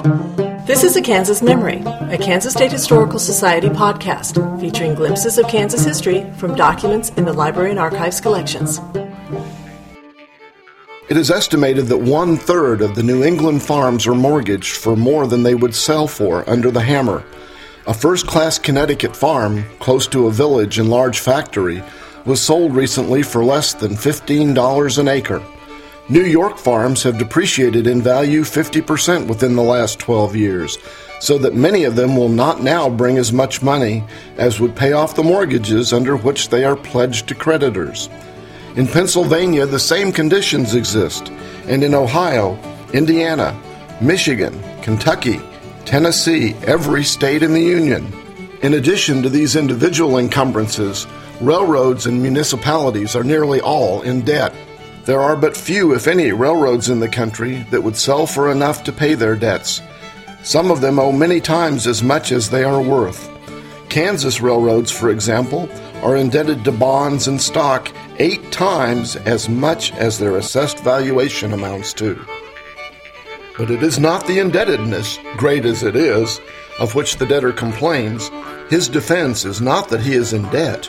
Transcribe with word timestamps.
This 0.00 0.82
is 0.82 0.96
a 0.96 1.02
Kansas 1.02 1.42
Memory, 1.42 1.82
a 1.84 2.16
Kansas 2.16 2.54
State 2.54 2.72
Historical 2.72 3.18
Society 3.18 3.68
podcast 3.68 4.58
featuring 4.58 4.94
glimpses 4.94 5.36
of 5.36 5.46
Kansas 5.46 5.84
history 5.84 6.24
from 6.38 6.54
documents 6.54 7.10
in 7.10 7.26
the 7.26 7.34
Library 7.34 7.70
and 7.70 7.78
Archives 7.78 8.18
collections. 8.18 8.80
It 11.10 11.18
is 11.18 11.30
estimated 11.30 11.86
that 11.88 11.98
one 11.98 12.38
third 12.38 12.80
of 12.80 12.94
the 12.94 13.02
New 13.02 13.24
England 13.24 13.62
farms 13.62 14.06
are 14.06 14.14
mortgaged 14.14 14.76
for 14.76 14.96
more 14.96 15.26
than 15.26 15.42
they 15.42 15.54
would 15.54 15.74
sell 15.74 16.06
for 16.06 16.48
under 16.48 16.70
the 16.70 16.80
hammer. 16.80 17.22
A 17.86 17.92
first 17.92 18.26
class 18.26 18.58
Connecticut 18.58 19.14
farm, 19.14 19.64
close 19.80 20.06
to 20.06 20.28
a 20.28 20.32
village 20.32 20.78
and 20.78 20.88
large 20.88 21.18
factory, 21.18 21.82
was 22.24 22.40
sold 22.40 22.74
recently 22.74 23.22
for 23.22 23.44
less 23.44 23.74
than 23.74 23.92
$15 23.92 24.98
an 24.98 25.08
acre. 25.08 25.42
New 26.10 26.24
York 26.24 26.58
farms 26.58 27.04
have 27.04 27.18
depreciated 27.18 27.86
in 27.86 28.02
value 28.02 28.40
50% 28.40 29.28
within 29.28 29.54
the 29.54 29.62
last 29.62 30.00
12 30.00 30.34
years, 30.34 30.76
so 31.20 31.38
that 31.38 31.54
many 31.54 31.84
of 31.84 31.94
them 31.94 32.16
will 32.16 32.28
not 32.28 32.64
now 32.64 32.90
bring 32.90 33.16
as 33.16 33.32
much 33.32 33.62
money 33.62 34.02
as 34.36 34.58
would 34.58 34.74
pay 34.74 34.90
off 34.90 35.14
the 35.14 35.22
mortgages 35.22 35.92
under 35.92 36.16
which 36.16 36.48
they 36.48 36.64
are 36.64 36.74
pledged 36.74 37.28
to 37.28 37.34
creditors. 37.36 38.08
In 38.74 38.88
Pennsylvania, 38.88 39.66
the 39.66 39.78
same 39.78 40.10
conditions 40.10 40.74
exist, 40.74 41.28
and 41.68 41.84
in 41.84 41.94
Ohio, 41.94 42.58
Indiana, 42.92 43.56
Michigan, 44.00 44.60
Kentucky, 44.82 45.40
Tennessee, 45.84 46.56
every 46.64 47.04
state 47.04 47.44
in 47.44 47.52
the 47.52 47.62
Union. 47.62 48.12
In 48.62 48.74
addition 48.74 49.22
to 49.22 49.28
these 49.28 49.54
individual 49.54 50.18
encumbrances, 50.18 51.06
railroads 51.40 52.06
and 52.06 52.20
municipalities 52.20 53.14
are 53.14 53.22
nearly 53.22 53.60
all 53.60 54.02
in 54.02 54.22
debt. 54.22 54.52
There 55.10 55.20
are 55.20 55.34
but 55.34 55.56
few, 55.56 55.92
if 55.92 56.06
any, 56.06 56.30
railroads 56.30 56.88
in 56.88 57.00
the 57.00 57.08
country 57.08 57.66
that 57.72 57.82
would 57.82 57.96
sell 57.96 58.28
for 58.28 58.52
enough 58.52 58.84
to 58.84 58.92
pay 58.92 59.14
their 59.14 59.34
debts. 59.34 59.82
Some 60.44 60.70
of 60.70 60.80
them 60.80 61.00
owe 61.00 61.10
many 61.10 61.40
times 61.40 61.88
as 61.88 62.00
much 62.00 62.30
as 62.30 62.48
they 62.48 62.62
are 62.62 62.80
worth. 62.80 63.28
Kansas 63.88 64.40
railroads, 64.40 64.92
for 64.92 65.10
example, 65.10 65.68
are 66.04 66.14
indebted 66.14 66.62
to 66.62 66.70
bonds 66.70 67.26
and 67.26 67.42
stock 67.42 67.90
eight 68.20 68.52
times 68.52 69.16
as 69.16 69.48
much 69.48 69.92
as 69.94 70.16
their 70.16 70.36
assessed 70.36 70.78
valuation 70.78 71.52
amounts 71.54 71.92
to. 71.94 72.16
But 73.58 73.72
it 73.72 73.82
is 73.82 73.98
not 73.98 74.28
the 74.28 74.38
indebtedness, 74.38 75.18
great 75.36 75.64
as 75.64 75.82
it 75.82 75.96
is, 75.96 76.40
of 76.78 76.94
which 76.94 77.16
the 77.16 77.26
debtor 77.26 77.52
complains. 77.52 78.30
His 78.68 78.88
defense 78.88 79.44
is 79.44 79.60
not 79.60 79.88
that 79.88 80.02
he 80.02 80.14
is 80.14 80.32
in 80.32 80.48
debt, 80.50 80.88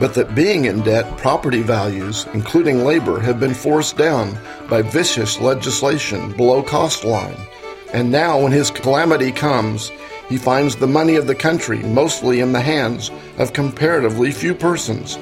but 0.00 0.14
that 0.14 0.34
being 0.34 0.64
in 0.64 0.80
debt, 0.80 1.18
property 1.18 1.60
values, 1.60 2.26
including 2.32 2.84
labor, 2.84 3.20
have 3.20 3.38
been 3.38 3.52
forced 3.52 3.98
down 3.98 4.36
by 4.68 4.80
vicious 4.80 5.38
legislation 5.38 6.32
below 6.32 6.62
cost 6.62 7.04
line. 7.04 7.36
And 7.92 8.10
now, 8.10 8.40
when 8.40 8.50
his 8.50 8.70
calamity 8.70 9.30
comes, 9.30 9.92
he 10.30 10.38
finds 10.38 10.76
the 10.76 10.86
money 10.86 11.16
of 11.16 11.26
the 11.26 11.34
country 11.34 11.80
mostly 11.80 12.40
in 12.40 12.52
the 12.52 12.60
hands 12.60 13.10
of 13.36 13.52
comparatively 13.52 14.32
few 14.32 14.54
persons, 14.54 15.18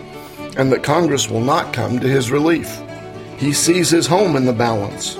and 0.56 0.70
that 0.70 0.84
Congress 0.84 1.28
will 1.28 1.40
not 1.40 1.72
come 1.72 1.98
to 1.98 2.08
his 2.08 2.30
relief. 2.30 2.80
He 3.36 3.52
sees 3.52 3.90
his 3.90 4.06
home 4.06 4.36
in 4.36 4.44
the 4.44 4.52
balance. 4.52 5.18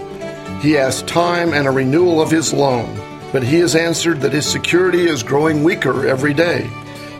He 0.62 0.78
asks 0.78 1.10
time 1.10 1.52
and 1.52 1.66
a 1.66 1.72
renewal 1.72 2.20
of 2.20 2.30
his 2.30 2.52
loan, 2.52 2.96
but 3.32 3.42
he 3.42 3.56
has 3.56 3.74
answered 3.74 4.20
that 4.20 4.32
his 4.32 4.46
security 4.46 5.08
is 5.08 5.22
growing 5.22 5.64
weaker 5.64 6.06
every 6.06 6.34
day, 6.34 6.68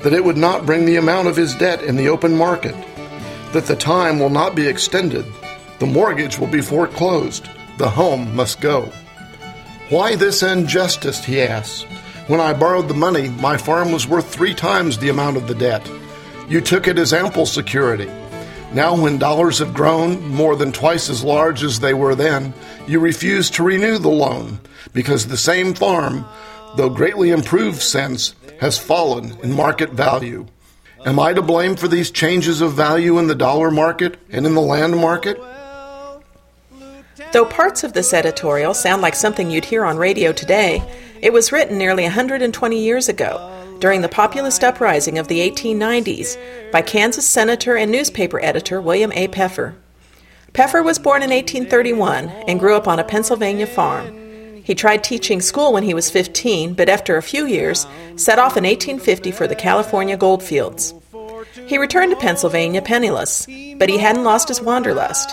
that 0.03 0.13
it 0.13 0.25
would 0.25 0.37
not 0.37 0.67
bring 0.67 0.85
the 0.85 0.97
amount 0.97 1.29
of 1.29 1.37
his 1.37 1.55
debt 1.55 1.83
in 1.83 1.97
the 1.97 2.09
open 2.09 2.37
market, 2.37 2.75
that 3.53 3.67
the 3.67 3.77
time 3.77 4.19
will 4.19 4.31
not 4.31 4.55
be 4.55 4.67
extended, 4.67 5.25
the 5.79 5.87
mortgage 5.87 6.39
will 6.39 6.47
be 6.47 6.61
foreclosed, 6.61 7.49
the 7.79 7.89
home 7.89 8.35
must 8.35 8.61
go. 8.61 8.91
Why 9.91 10.17
this 10.17 10.43
injustice, 10.43 11.25
he 11.25 11.41
asks. 11.41 11.85
When 12.27 12.41
I 12.41 12.53
borrowed 12.53 12.89
the 12.89 12.95
money, 12.95 13.31
my 13.31 13.57
farm 13.57 13.91
was 13.91 14.07
worth 14.07 14.29
three 14.29 14.53
times 14.53 14.99
the 14.99 15.09
amount 15.09 15.39
of 15.39 15.49
the 15.49 15.55
debt. 15.55 15.91
You 16.49 16.61
took 16.61 16.87
it 16.87 16.99
as 16.99 17.15
ample 17.15 17.47
security. 17.47 18.11
Now, 18.73 19.01
when 19.01 19.17
dollars 19.17 19.61
have 19.61 19.73
grown 19.73 20.21
more 20.29 20.55
than 20.55 20.73
twice 20.73 21.09
as 21.09 21.25
large 21.25 21.63
as 21.63 21.81
they 21.81 21.95
were 21.95 22.15
then, 22.15 22.53
you 22.87 23.01
refuse 23.01 23.49
to 23.51 23.63
renew 23.63 23.97
the 23.97 24.11
loan 24.11 24.61
because 24.93 25.27
the 25.27 25.39
same 25.39 25.73
farm, 25.73 26.27
though 26.77 26.91
greatly 26.91 27.31
improved 27.31 27.81
since, 27.81 28.35
has 28.61 28.79
fallen 28.79 29.39
in 29.43 29.53
market 29.53 29.91
value. 29.91 30.47
Am 31.07 31.19
I 31.19 31.33
to 31.33 31.43
blame 31.43 31.77
for 31.77 31.89
these 31.89 32.11
changes 32.11 32.61
of 32.61 32.73
value 32.73 33.19
in 33.19 33.29
the 33.29 33.35
dollar 33.35 33.71
market 33.71 34.19
and 34.31 34.47
in 34.47 34.55
the 34.55 34.61
land 34.61 34.97
market? 34.97 35.41
Though 37.33 37.45
parts 37.45 37.85
of 37.85 37.93
this 37.93 38.13
editorial 38.13 38.75
sound 38.75 39.03
like 39.03 39.15
something 39.15 39.51
you'd 39.51 39.67
hear 39.67 39.85
on 39.85 39.97
radio 39.97 40.33
today, 40.33 40.83
it 41.21 41.33
was 41.33 41.53
written 41.53 41.79
nearly 41.79 42.05
120 42.05 42.83
years 42.83 43.09
ago, 43.09 43.55
during 43.81 44.01
the 44.01 44.09
populist 44.09 44.65
uprising 44.65 45.19
of 45.19 45.29
the 45.29 45.39
1890s, 45.39 46.37
by 46.73 46.83
Kansas 46.83 47.27
Senator 47.27 47.77
and 47.77 47.93
newspaper 47.93 48.43
editor 48.43 48.81
William 48.81 49.13
A. 49.13 49.29
Peffer. 49.29 49.77
Peffer 50.53 50.83
was 50.83 50.99
born 50.99 51.23
in 51.23 51.31
1831 51.31 52.29
and 52.49 52.59
grew 52.59 52.75
up 52.75 52.89
on 52.89 52.99
a 52.99 53.05
Pennsylvania 53.05 53.67
farm. 53.67 54.18
He 54.69 54.75
tried 54.75 55.03
teaching 55.03 55.41
school 55.41 55.73
when 55.73 55.83
he 55.83 55.95
was 55.95 56.11
15, 56.11 56.75
but 56.75 56.91
after 56.91 57.17
a 57.17 57.23
few 57.23 57.47
years, 57.47 57.87
set 58.17 58.39
off 58.39 58.55
in 58.55 58.65
1850 58.65 59.31
for 59.31 59.47
the 59.47 59.55
California 59.55 60.15
goldfields. 60.15 60.93
He 61.67 61.79
returned 61.79 62.11
to 62.11 62.21
Pennsylvania 62.21 62.83
penniless, 62.83 63.47
but 63.79 63.89
he 63.89 63.97
hadn't 63.97 64.25
lost 64.25 64.49
his 64.49 64.61
wanderlust. 64.61 65.31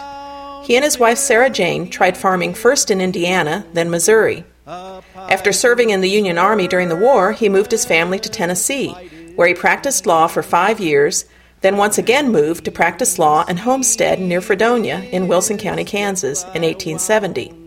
He 0.64 0.78
and 0.78 0.86
his 0.86 0.98
wife 0.98 1.18
Sarah 1.18 1.50
Jane 1.50 1.90
tried 1.90 2.16
farming 2.16 2.54
first 2.54 2.90
in 2.90 3.02
Indiana, 3.02 3.66
then 3.74 3.90
Missouri. 3.90 4.46
After 4.66 5.52
serving 5.52 5.90
in 5.90 6.00
the 6.00 6.10
Union 6.10 6.38
Army 6.38 6.70
during 6.70 6.88
the 6.88 6.96
war, 6.96 7.34
he 7.34 7.50
moved 7.50 7.72
his 7.72 7.84
family 7.84 8.20
to 8.20 8.30
Tennessee, 8.30 8.92
where 9.36 9.50
he 9.50 9.54
practiced 9.54 10.06
law 10.06 10.28
for 10.28 10.44
five 10.44 10.80
years, 10.80 11.26
then 11.60 11.76
once 11.76 11.98
again 11.98 12.32
moved 12.32 12.64
to 12.64 12.72
practice 12.72 13.20
law 13.20 13.44
and 13.50 13.60
homestead 13.60 14.18
near 14.22 14.40
Fredonia 14.40 15.00
in 15.12 15.28
Wilson 15.28 15.58
County, 15.58 15.84
Kansas, 15.84 16.44
in 16.44 16.62
1870. 16.62 17.65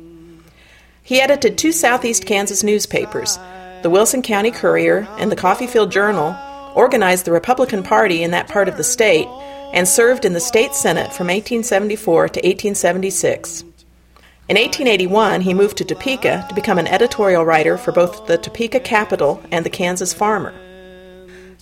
He 1.08 1.22
edited 1.22 1.56
two 1.56 1.72
Southeast 1.72 2.26
Kansas 2.26 2.62
newspapers, 2.62 3.38
the 3.80 3.88
Wilson 3.88 4.20
County 4.20 4.50
Courier 4.50 5.08
and 5.16 5.32
the 5.32 5.36
Coffeyville 5.36 5.90
Journal, 5.90 6.36
organized 6.74 7.24
the 7.24 7.32
Republican 7.32 7.82
Party 7.82 8.22
in 8.22 8.30
that 8.32 8.46
part 8.46 8.68
of 8.68 8.76
the 8.76 8.84
state, 8.84 9.26
and 9.72 9.88
served 9.88 10.26
in 10.26 10.34
the 10.34 10.38
state 10.38 10.74
Senate 10.74 11.10
from 11.14 11.28
1874 11.28 12.28
to 12.28 12.40
1876. 12.40 13.62
In 13.62 14.58
1881, 14.58 15.40
he 15.40 15.54
moved 15.54 15.78
to 15.78 15.84
Topeka 15.86 16.44
to 16.46 16.54
become 16.54 16.76
an 16.76 16.86
editorial 16.86 17.42
writer 17.42 17.78
for 17.78 17.90
both 17.90 18.26
the 18.26 18.36
Topeka 18.36 18.80
Capital 18.80 19.42
and 19.50 19.64
the 19.64 19.70
Kansas 19.70 20.12
Farmer. 20.12 20.52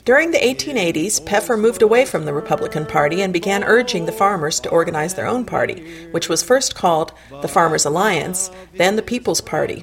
During 0.06 0.30
the 0.30 0.38
1880s, 0.38 1.26
Peffer 1.26 1.56
moved 1.56 1.82
away 1.82 2.04
from 2.04 2.26
the 2.26 2.32
Republican 2.32 2.86
Party 2.86 3.22
and 3.22 3.32
began 3.32 3.64
urging 3.64 4.06
the 4.06 4.12
farmers 4.12 4.60
to 4.60 4.70
organize 4.70 5.14
their 5.14 5.26
own 5.26 5.44
party, 5.44 5.82
which 6.12 6.28
was 6.28 6.44
first 6.44 6.76
called 6.76 7.12
the 7.42 7.48
Farmers 7.48 7.84
Alliance, 7.84 8.48
then 8.74 8.94
the 8.94 9.02
People's 9.02 9.40
Party. 9.40 9.82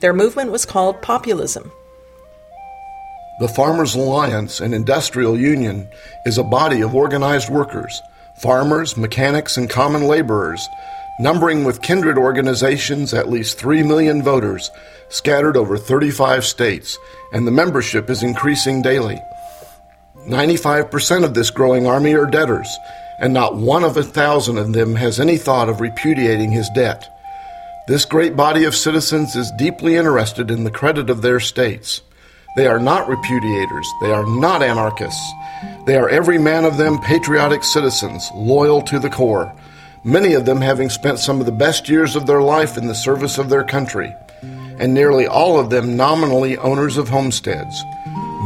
Their 0.00 0.12
movement 0.12 0.50
was 0.50 0.66
called 0.66 1.00
Populism. 1.02 1.70
The 3.38 3.46
Farmers 3.46 3.94
Alliance, 3.94 4.58
an 4.58 4.74
industrial 4.74 5.38
union, 5.38 5.88
is 6.26 6.36
a 6.36 6.42
body 6.42 6.80
of 6.80 6.96
organized 6.96 7.48
workers, 7.48 8.02
farmers, 8.42 8.96
mechanics, 8.96 9.56
and 9.56 9.70
common 9.70 10.08
laborers 10.08 10.66
numbering 11.18 11.64
with 11.64 11.82
kindred 11.82 12.16
organizations 12.16 13.12
at 13.12 13.28
least 13.28 13.58
3 13.58 13.82
million 13.82 14.22
voters 14.22 14.70
scattered 15.08 15.56
over 15.56 15.76
35 15.76 16.44
states, 16.44 16.98
and 17.32 17.46
the 17.46 17.50
membership 17.50 18.08
is 18.10 18.22
increasing 18.22 18.82
daily. 18.82 19.20
95% 20.26 21.24
of 21.24 21.34
this 21.34 21.50
growing 21.50 21.86
army 21.86 22.14
are 22.14 22.26
debtors, 22.26 22.68
and 23.20 23.32
not 23.32 23.56
one 23.56 23.84
of 23.84 23.96
a 23.96 24.02
thousand 24.02 24.58
of 24.58 24.72
them 24.72 24.94
has 24.94 25.18
any 25.18 25.36
thought 25.36 25.68
of 25.68 25.80
repudiating 25.80 26.50
his 26.50 26.68
debt. 26.74 27.08
This 27.88 28.04
great 28.04 28.36
body 28.36 28.64
of 28.64 28.76
citizens 28.76 29.34
is 29.34 29.50
deeply 29.52 29.96
interested 29.96 30.50
in 30.50 30.64
the 30.64 30.70
credit 30.70 31.08
of 31.08 31.22
their 31.22 31.40
states. 31.40 32.02
They 32.54 32.66
are 32.66 32.78
not 32.78 33.08
repudiators, 33.08 33.88
they 34.02 34.12
are 34.12 34.26
not 34.26 34.62
anarchists. 34.62 35.32
They 35.86 35.96
are 35.96 36.08
every 36.08 36.38
man 36.38 36.64
of 36.64 36.76
them 36.76 36.98
patriotic 36.98 37.64
citizens, 37.64 38.30
loyal 38.34 38.82
to 38.82 38.98
the 38.98 39.10
core 39.10 39.54
many 40.04 40.34
of 40.34 40.46
them 40.46 40.60
having 40.60 40.90
spent 40.90 41.18
some 41.18 41.40
of 41.40 41.46
the 41.46 41.52
best 41.52 41.88
years 41.88 42.16
of 42.16 42.26
their 42.26 42.42
life 42.42 42.76
in 42.76 42.86
the 42.86 42.94
service 42.94 43.38
of 43.38 43.48
their 43.48 43.64
country, 43.64 44.14
and 44.78 44.94
nearly 44.94 45.26
all 45.26 45.58
of 45.58 45.70
them 45.70 45.96
nominally 45.96 46.56
owners 46.58 46.96
of 46.96 47.08
homesteads. 47.08 47.84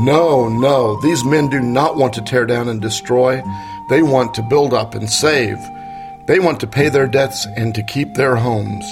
No, 0.00 0.48
no, 0.48 1.00
these 1.02 1.24
men 1.24 1.48
do 1.48 1.60
not 1.60 1.96
want 1.96 2.14
to 2.14 2.22
tear 2.22 2.46
down 2.46 2.68
and 2.68 2.80
destroy. 2.80 3.42
They 3.90 4.02
want 4.02 4.34
to 4.34 4.42
build 4.42 4.72
up 4.72 4.94
and 4.94 5.08
save. 5.08 5.58
They 6.26 6.38
want 6.38 6.60
to 6.60 6.66
pay 6.66 6.88
their 6.88 7.06
debts 7.06 7.46
and 7.56 7.74
to 7.74 7.82
keep 7.82 8.14
their 8.14 8.36
homes. 8.36 8.84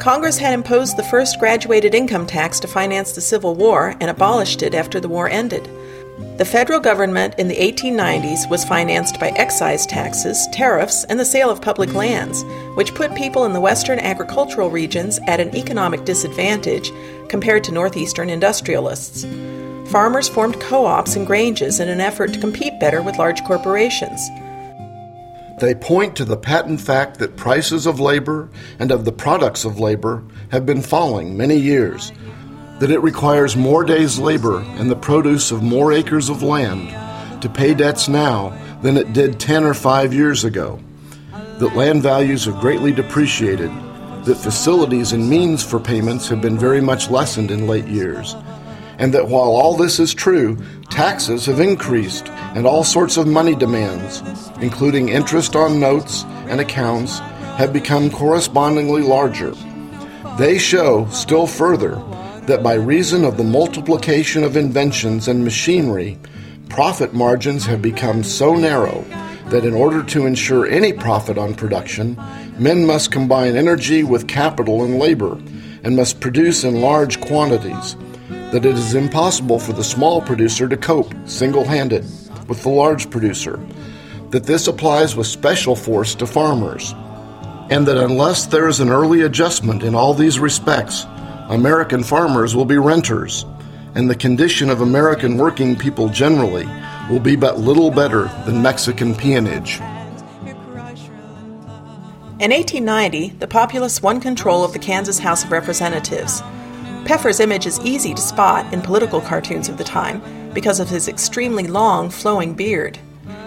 Congress 0.00 0.38
had 0.38 0.54
imposed 0.54 0.96
the 0.96 1.02
first 1.02 1.38
graduated 1.38 1.94
income 1.94 2.26
tax 2.26 2.60
to 2.60 2.68
finance 2.68 3.12
the 3.12 3.20
Civil 3.20 3.54
War 3.54 3.94
and 4.00 4.10
abolished 4.10 4.62
it 4.62 4.74
after 4.74 5.00
the 5.00 5.08
war 5.08 5.28
ended. 5.28 5.68
The 6.36 6.44
federal 6.44 6.80
government 6.80 7.36
in 7.38 7.46
the 7.46 7.54
1890s 7.54 8.50
was 8.50 8.64
financed 8.64 9.20
by 9.20 9.28
excise 9.36 9.86
taxes, 9.86 10.48
tariffs, 10.50 11.04
and 11.04 11.20
the 11.20 11.24
sale 11.24 11.48
of 11.48 11.62
public 11.62 11.94
lands, 11.94 12.42
which 12.74 12.92
put 12.96 13.14
people 13.14 13.44
in 13.44 13.52
the 13.52 13.60
western 13.60 14.00
agricultural 14.00 14.68
regions 14.68 15.20
at 15.28 15.38
an 15.38 15.54
economic 15.54 16.04
disadvantage 16.04 16.90
compared 17.28 17.62
to 17.62 17.72
northeastern 17.72 18.30
industrialists. 18.30 19.24
Farmers 19.92 20.28
formed 20.28 20.60
co 20.60 20.84
ops 20.84 21.14
and 21.14 21.24
granges 21.24 21.78
in 21.78 21.88
an 21.88 22.00
effort 22.00 22.32
to 22.32 22.40
compete 22.40 22.80
better 22.80 23.00
with 23.00 23.16
large 23.16 23.44
corporations. 23.44 24.28
They 25.60 25.76
point 25.76 26.16
to 26.16 26.24
the 26.24 26.36
patent 26.36 26.80
fact 26.80 27.20
that 27.20 27.36
prices 27.36 27.86
of 27.86 28.00
labor 28.00 28.50
and 28.80 28.90
of 28.90 29.04
the 29.04 29.12
products 29.12 29.64
of 29.64 29.78
labor 29.78 30.24
have 30.50 30.66
been 30.66 30.82
falling 30.82 31.36
many 31.36 31.56
years 31.56 32.10
that 32.80 32.90
it 32.90 32.98
requires 33.00 33.56
more 33.56 33.84
days' 33.84 34.18
labor 34.18 34.60
and 34.78 34.90
the 34.90 34.96
produce 34.96 35.50
of 35.50 35.62
more 35.62 35.92
acres 35.92 36.28
of 36.28 36.42
land 36.42 36.90
to 37.42 37.48
pay 37.48 37.74
debts 37.74 38.08
now 38.08 38.56
than 38.82 38.96
it 38.96 39.12
did 39.12 39.38
10 39.38 39.64
or 39.64 39.74
5 39.74 40.12
years 40.12 40.44
ago, 40.44 40.80
that 41.58 41.76
land 41.76 42.02
values 42.02 42.44
have 42.44 42.60
greatly 42.60 42.92
depreciated, 42.92 43.70
that 44.24 44.34
facilities 44.36 45.12
and 45.12 45.28
means 45.28 45.62
for 45.62 45.78
payments 45.78 46.28
have 46.28 46.40
been 46.40 46.58
very 46.58 46.80
much 46.80 47.10
lessened 47.10 47.50
in 47.50 47.66
late 47.66 47.86
years, 47.86 48.34
and 48.98 49.14
that 49.14 49.28
while 49.28 49.50
all 49.50 49.76
this 49.76 50.00
is 50.00 50.12
true, 50.12 50.56
taxes 50.90 51.46
have 51.46 51.60
increased 51.60 52.28
and 52.54 52.66
all 52.66 52.82
sorts 52.82 53.16
of 53.16 53.26
money 53.26 53.54
demands, 53.54 54.22
including 54.60 55.08
interest 55.08 55.54
on 55.54 55.78
notes 55.78 56.24
and 56.48 56.60
accounts, 56.60 57.18
have 57.58 57.72
become 57.72 58.10
correspondingly 58.10 59.02
larger. 59.02 59.54
They 60.38 60.58
show, 60.58 61.06
still 61.10 61.46
further, 61.46 62.02
that 62.46 62.62
by 62.62 62.74
reason 62.74 63.24
of 63.24 63.36
the 63.36 63.44
multiplication 63.44 64.44
of 64.44 64.56
inventions 64.56 65.28
and 65.28 65.44
machinery, 65.44 66.18
profit 66.68 67.14
margins 67.14 67.64
have 67.64 67.80
become 67.80 68.22
so 68.22 68.54
narrow 68.54 69.04
that 69.48 69.64
in 69.64 69.74
order 69.74 70.02
to 70.02 70.26
ensure 70.26 70.66
any 70.66 70.92
profit 70.92 71.38
on 71.38 71.54
production, 71.54 72.16
men 72.58 72.84
must 72.84 73.12
combine 73.12 73.56
energy 73.56 74.02
with 74.02 74.28
capital 74.28 74.84
and 74.84 74.98
labor, 74.98 75.38
and 75.84 75.96
must 75.96 76.20
produce 76.20 76.64
in 76.64 76.80
large 76.80 77.20
quantities, 77.20 77.96
that 78.28 78.64
it 78.64 78.74
is 78.74 78.94
impossible 78.94 79.58
for 79.58 79.72
the 79.72 79.84
small 79.84 80.20
producer 80.20 80.68
to 80.68 80.76
cope 80.76 81.14
single 81.26 81.64
handed 81.64 82.04
with 82.48 82.62
the 82.62 82.68
large 82.68 83.10
producer, 83.10 83.58
that 84.30 84.44
this 84.44 84.66
applies 84.66 85.14
with 85.14 85.26
special 85.26 85.76
force 85.76 86.14
to 86.14 86.26
farmers, 86.26 86.94
and 87.70 87.86
that 87.86 87.96
unless 87.96 88.46
there 88.46 88.68
is 88.68 88.80
an 88.80 88.90
early 88.90 89.22
adjustment 89.22 89.82
in 89.82 89.94
all 89.94 90.14
these 90.14 90.38
respects, 90.38 91.06
American 91.48 92.02
farmers 92.02 92.56
will 92.56 92.64
be 92.64 92.78
renters, 92.78 93.44
and 93.94 94.08
the 94.08 94.14
condition 94.14 94.70
of 94.70 94.80
American 94.80 95.36
working 95.36 95.76
people 95.76 96.08
generally 96.08 96.66
will 97.10 97.20
be 97.20 97.36
but 97.36 97.58
little 97.58 97.90
better 97.90 98.30
than 98.46 98.62
Mexican 98.62 99.14
peonage. 99.14 99.78
In 102.40 102.50
1890, 102.50 103.28
the 103.38 103.46
populace 103.46 104.02
won 104.02 104.20
control 104.20 104.64
of 104.64 104.72
the 104.72 104.78
Kansas 104.78 105.18
House 105.18 105.44
of 105.44 105.52
Representatives. 105.52 106.42
Peffer's 107.04 107.40
image 107.40 107.66
is 107.66 107.78
easy 107.80 108.14
to 108.14 108.22
spot 108.22 108.72
in 108.72 108.80
political 108.80 109.20
cartoons 109.20 109.68
of 109.68 109.76
the 109.76 109.84
time 109.84 110.22
because 110.54 110.80
of 110.80 110.88
his 110.88 111.08
extremely 111.08 111.66
long, 111.66 112.08
flowing 112.08 112.54
beard. 112.54 112.98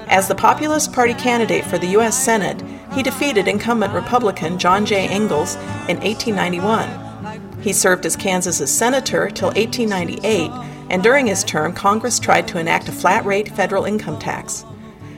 As 0.08 0.28
the 0.28 0.36
Populist 0.36 0.94
Party 0.94 1.16
candidate 1.16 1.66
for 1.66 1.80
the 1.80 1.88
U.S. 1.88 2.16
Senate, 2.24 2.64
he 2.94 3.02
defeated 3.02 3.48
incumbent 3.48 3.94
Republican 3.94 4.60
John 4.60 4.86
J. 4.86 5.14
Ingalls 5.14 5.56
in 5.90 5.98
1891. 6.00 7.07
He 7.68 7.74
served 7.74 8.06
as 8.06 8.16
Kansas's 8.16 8.74
senator 8.74 9.30
till 9.30 9.50
1898, 9.50 10.52
and 10.90 11.04
during 11.04 11.28
his 11.28 11.44
term, 11.44 11.74
Congress 11.74 12.18
tried 12.18 12.48
to 12.48 12.60
enact 12.60 12.88
a 12.88 12.94
flat 12.94 13.26
rate 13.26 13.50
federal 13.50 13.84
income 13.84 14.18
tax. 14.18 14.64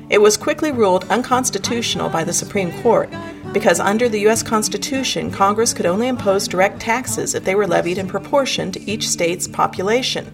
It 0.09 0.19
was 0.19 0.35
quickly 0.35 0.71
ruled 0.71 1.03
unconstitutional 1.11 2.09
by 2.09 2.23
the 2.23 2.33
Supreme 2.33 2.71
Court 2.81 3.07
because 3.53 3.79
under 3.79 4.09
the 4.09 4.21
U.S. 4.21 4.41
Constitution, 4.41 5.29
Congress 5.29 5.75
could 5.75 5.85
only 5.85 6.07
impose 6.07 6.47
direct 6.47 6.79
taxes 6.79 7.35
if 7.35 7.43
they 7.43 7.53
were 7.53 7.67
levied 7.67 7.99
in 7.99 8.07
proportion 8.07 8.71
to 8.71 8.81
each 8.89 9.07
state's 9.07 9.47
population. 9.47 10.25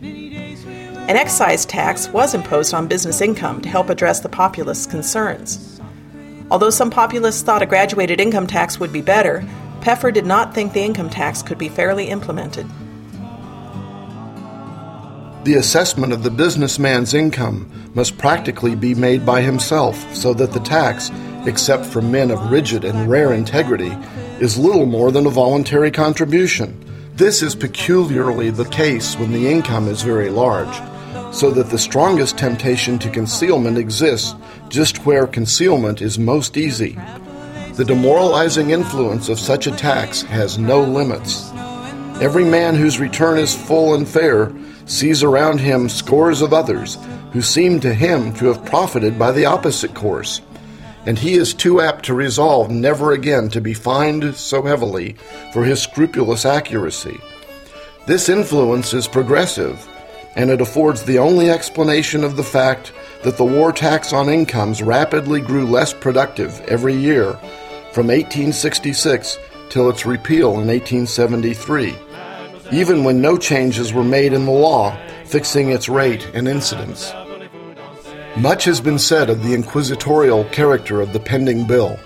An 1.09 1.17
excise 1.17 1.65
tax 1.65 2.07
was 2.07 2.33
imposed 2.33 2.73
on 2.73 2.87
business 2.87 3.19
income 3.19 3.59
to 3.59 3.67
help 3.67 3.89
address 3.89 4.21
the 4.21 4.29
populist's 4.29 4.85
concerns. 4.85 5.81
Although 6.49 6.69
some 6.69 6.91
populists 6.91 7.41
thought 7.41 7.61
a 7.61 7.65
graduated 7.65 8.21
income 8.21 8.47
tax 8.47 8.79
would 8.79 8.93
be 8.93 9.01
better, 9.01 9.45
Peffer 9.85 10.09
did 10.09 10.25
not 10.25 10.55
think 10.55 10.73
the 10.73 10.81
income 10.81 11.11
tax 11.11 11.43
could 11.43 11.59
be 11.59 11.69
fairly 11.69 12.05
implemented. 12.09 12.65
The 15.43 15.57
assessment 15.59 16.11
of 16.11 16.23
the 16.23 16.31
businessman's 16.31 17.13
income 17.13 17.69
must 17.93 18.17
practically 18.17 18.73
be 18.73 18.95
made 18.95 19.27
by 19.27 19.41
himself 19.41 19.95
so 20.15 20.33
that 20.33 20.53
the 20.53 20.59
tax, 20.61 21.11
except 21.45 21.85
for 21.85 22.01
men 22.01 22.31
of 22.31 22.49
rigid 22.49 22.83
and 22.83 23.07
rare 23.07 23.31
integrity, 23.31 23.95
is 24.39 24.57
little 24.57 24.87
more 24.87 25.11
than 25.11 25.27
a 25.27 25.29
voluntary 25.29 25.91
contribution. 25.91 26.83
This 27.13 27.43
is 27.43 27.53
peculiarly 27.53 28.49
the 28.49 28.65
case 28.65 29.15
when 29.19 29.33
the 29.33 29.51
income 29.51 29.87
is 29.87 30.01
very 30.01 30.31
large, 30.31 30.75
so 31.31 31.51
that 31.51 31.69
the 31.69 31.77
strongest 31.77 32.39
temptation 32.39 32.97
to 32.97 33.11
concealment 33.11 33.77
exists 33.77 34.33
just 34.67 35.05
where 35.05 35.27
concealment 35.27 36.01
is 36.01 36.17
most 36.17 36.57
easy. 36.57 36.97
The 37.75 37.83
demoralizing 37.83 38.69
influence 38.69 39.27
of 39.27 39.37
such 39.37 39.67
a 39.67 39.71
tax 39.75 40.21
has 40.21 40.57
no 40.57 40.81
limits. 40.81 41.51
Every 42.21 42.45
man 42.45 42.73
whose 42.73 43.01
return 43.01 43.37
is 43.37 43.53
full 43.53 43.95
and 43.95 44.07
fair 44.07 44.53
sees 44.85 45.23
around 45.23 45.59
him 45.59 45.89
scores 45.89 46.41
of 46.41 46.53
others 46.53 46.97
who 47.33 47.41
seem 47.41 47.81
to 47.81 47.93
him 47.93 48.33
to 48.35 48.45
have 48.45 48.63
profited 48.63 49.19
by 49.19 49.33
the 49.33 49.43
opposite 49.43 49.93
course, 49.93 50.39
and 51.05 51.19
he 51.19 51.33
is 51.33 51.53
too 51.53 51.81
apt 51.81 52.05
to 52.05 52.13
resolve 52.13 52.71
never 52.71 53.11
again 53.11 53.49
to 53.49 53.59
be 53.59 53.73
fined 53.73 54.33
so 54.37 54.61
heavily 54.61 55.17
for 55.51 55.65
his 55.65 55.81
scrupulous 55.81 56.45
accuracy. 56.45 57.19
This 58.07 58.29
influence 58.29 58.93
is 58.93 59.05
progressive, 59.05 59.85
and 60.37 60.49
it 60.49 60.61
affords 60.61 61.03
the 61.03 61.19
only 61.19 61.49
explanation 61.49 62.23
of 62.23 62.37
the 62.37 62.43
fact 62.43 62.93
that 63.23 63.35
the 63.35 63.43
war 63.43 63.73
tax 63.73 64.13
on 64.13 64.29
incomes 64.29 64.81
rapidly 64.81 65.41
grew 65.41 65.65
less 65.65 65.93
productive 65.93 66.61
every 66.69 66.95
year 66.95 67.37
from 67.95 68.07
1866 68.07 69.39
till 69.69 69.89
its 69.89 70.05
repeal 70.05 70.59
in 70.59 70.67
1873, 70.67 71.95
even 72.73 73.05
when 73.05 73.21
no 73.21 73.37
changes 73.37 73.93
were 73.93 74.03
made 74.03 74.33
in 74.33 74.43
the 74.43 74.51
law 74.51 74.93
fixing 75.23 75.69
its 75.69 75.87
rate 75.87 76.29
and 76.33 76.45
incidence. 76.45 77.13
Much 78.35 78.65
has 78.65 78.81
been 78.81 78.99
said 78.99 79.29
of 79.29 79.41
the 79.41 79.53
inquisitorial 79.53 80.43
character 80.49 80.99
of 80.99 81.13
the 81.13 81.19
pending 81.21 81.65
bill, 81.65 81.97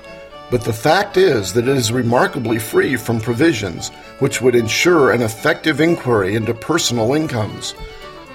but 0.51 0.63
the 0.63 0.71
fact 0.71 1.17
is 1.17 1.53
that 1.53 1.67
it 1.67 1.75
is 1.75 1.91
remarkably 1.91 2.59
free 2.59 2.95
from 2.95 3.19
provisions 3.19 3.89
which 4.19 4.43
would 4.43 4.53
ensure 4.53 5.09
an 5.09 5.23
effective 5.23 5.81
inquiry 5.81 6.35
into 6.35 6.53
personal 6.53 7.15
incomes. 7.15 7.73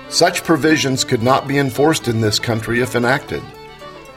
Such 0.08 0.42
provisions 0.42 1.04
could 1.04 1.22
not 1.22 1.46
be 1.46 1.58
enforced 1.58 2.08
in 2.08 2.20
this 2.20 2.40
country 2.40 2.80
if 2.80 2.96
enacted. 2.96 3.44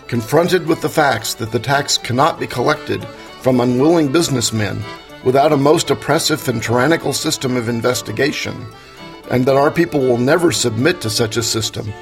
Confronted 0.08 0.66
with 0.66 0.82
the 0.82 0.90
facts 0.90 1.36
that 1.36 1.52
the 1.52 1.60
tax 1.60 2.00
cannot 2.00 2.40
be 2.40 2.48
collected 2.48 3.06
from 3.48 3.62
unwilling 3.62 4.12
businessmen 4.12 4.84
without 5.24 5.54
a 5.54 5.56
most 5.56 5.90
oppressive 5.90 6.46
and 6.50 6.62
tyrannical 6.62 7.14
system 7.14 7.56
of 7.56 7.70
investigation, 7.70 8.54
and 9.32 9.46
that 9.46 9.56
our 9.56 9.72
people 9.72 10.02
will 10.02 10.18
never 10.18 10.52
submit 10.52 11.00
to 11.00 11.10
such 11.10 11.38
a 11.38 11.42
system, 11.42 11.94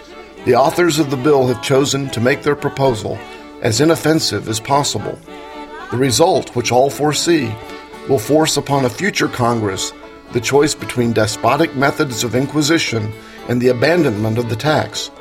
the 0.46 0.56
authors 0.56 0.98
of 0.98 1.12
the 1.12 1.18
bill 1.18 1.46
have 1.46 1.62
chosen 1.62 2.10
to 2.10 2.20
make 2.20 2.42
their 2.42 2.56
proposal 2.56 3.16
as 3.62 3.80
inoffensive 3.80 4.50
as 4.50 4.60
possible. 4.60 5.20
The 5.92 5.98
result, 5.98 6.56
which 6.56 6.72
all 6.72 6.90
foresee, 6.90 7.54
will 8.10 8.18
force 8.18 8.58
upon 8.58 8.84
a 8.84 8.90
future 8.90 9.28
Congress 9.28 9.94
the 10.32 10.42
choice 10.42 10.74
between 10.74 11.14
despotic 11.14 11.76
methods 11.76 12.24
of 12.24 12.34
inquisition 12.34 13.14
and 13.50 13.62
the 13.62 13.70
abandonment 13.70 14.40
of 14.40 14.50
the 14.50 14.56
tax. 14.56 15.12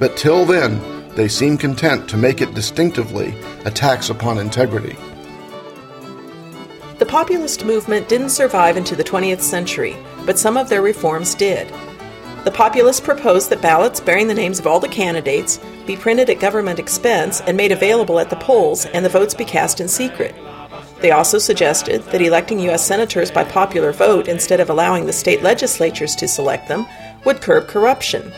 But 0.00 0.16
till 0.16 0.44
then, 0.44 0.80
they 1.14 1.28
seem 1.28 1.56
content 1.56 2.10
to 2.10 2.16
make 2.16 2.40
it 2.40 2.54
distinctively 2.54 3.32
a 3.64 3.70
tax 3.70 4.10
upon 4.10 4.38
integrity. 4.38 4.96
The 6.98 7.06
populist 7.06 7.64
movement 7.64 8.08
didn't 8.08 8.30
survive 8.30 8.76
into 8.76 8.96
the 8.96 9.04
20th 9.04 9.40
century, 9.40 9.96
but 10.26 10.36
some 10.36 10.56
of 10.56 10.68
their 10.68 10.82
reforms 10.82 11.36
did. 11.36 11.72
The 12.42 12.50
populists 12.50 13.00
proposed 13.00 13.50
that 13.50 13.62
ballots 13.62 14.00
bearing 14.00 14.26
the 14.26 14.34
names 14.34 14.58
of 14.58 14.66
all 14.66 14.80
the 14.80 14.88
candidates 14.88 15.60
be 15.86 15.96
printed 15.96 16.28
at 16.28 16.40
government 16.40 16.80
expense 16.80 17.40
and 17.42 17.56
made 17.56 17.70
available 17.70 18.18
at 18.18 18.30
the 18.30 18.36
polls, 18.36 18.86
and 18.86 19.04
the 19.04 19.10
votes 19.10 19.32
be 19.32 19.44
cast 19.44 19.80
in 19.80 19.86
secret. 19.86 20.34
They 21.00 21.12
also 21.12 21.38
suggested 21.38 22.02
that 22.04 22.20
electing 22.20 22.58
U.S. 22.60 22.84
senators 22.84 23.30
by 23.30 23.44
popular 23.44 23.92
vote 23.92 24.26
instead 24.26 24.58
of 24.58 24.68
allowing 24.68 25.06
the 25.06 25.12
state 25.12 25.42
legislatures 25.42 26.16
to 26.16 26.26
select 26.26 26.66
them 26.66 26.84
would 27.24 27.40
curb 27.40 27.68
corruption. 27.68 28.32